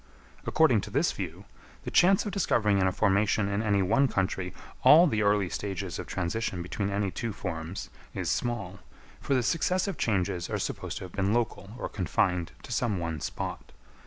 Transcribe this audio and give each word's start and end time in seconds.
According 0.47 0.81
to 0.81 0.89
this 0.89 1.11
view, 1.11 1.45
the 1.83 1.91
chance 1.91 2.25
of 2.25 2.31
discovering 2.31 2.79
in 2.79 2.87
a 2.87 2.91
formation 2.91 3.47
in 3.47 3.61
any 3.61 3.83
one 3.83 4.07
country 4.07 4.51
all 4.83 5.05
the 5.05 5.21
early 5.21 5.47
stages 5.47 5.99
of 5.99 6.07
transition 6.07 6.63
between 6.63 6.89
any 6.89 7.11
two 7.11 7.31
forms, 7.31 7.91
is 8.15 8.27
small, 8.31 8.79
for 9.19 9.35
the 9.35 9.43
successive 9.43 9.99
changes 9.99 10.49
are 10.49 10.57
supposed 10.57 10.97
to 10.97 11.03
have 11.03 11.11
been 11.11 11.33
local 11.35 11.69
or 11.77 11.87
confined 11.87 12.51
to 12.63 12.71
some 12.71 12.97
one 12.97 13.19
spot. 13.21 13.73